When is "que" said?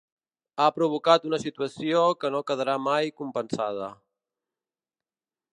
2.23-2.33